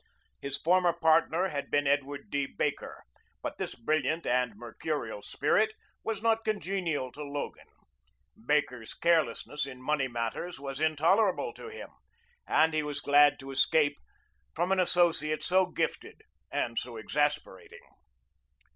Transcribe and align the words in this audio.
His 0.41 0.57
former 0.57 0.93
partner 0.93 1.49
had 1.49 1.69
been 1.69 1.85
Edward 1.85 2.31
D. 2.31 2.47
Baker, 2.47 3.03
but 3.43 3.59
this 3.59 3.75
brilliant 3.75 4.25
and 4.25 4.55
mercurial 4.55 5.21
spirit 5.21 5.75
was 6.03 6.23
not 6.23 6.43
congenial 6.43 7.11
to 7.11 7.23
Logan; 7.23 7.67
Baker's 8.43 8.95
carelessness 8.95 9.67
in 9.67 9.79
money 9.79 10.07
matters 10.07 10.59
was 10.59 10.79
Intolerable 10.79 11.53
to 11.53 11.67
him, 11.67 11.89
and 12.47 12.73
he 12.73 12.81
was 12.81 12.99
glad 12.99 13.37
to 13.41 13.51
escape 13.51 13.99
from 14.55 14.71
an 14.71 14.79
associate 14.79 15.43
so 15.43 15.67
gifted 15.67 16.23
and 16.51 16.79
so 16.79 16.97
exasperating. 16.97 17.87